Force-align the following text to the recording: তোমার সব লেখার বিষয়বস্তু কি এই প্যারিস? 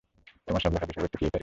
তোমার 0.45 0.61
সব 0.65 0.71
লেখার 0.73 0.89
বিষয়বস্তু 0.89 1.17
কি 1.19 1.23
এই 1.25 1.29
প্যারিস? 1.31 1.39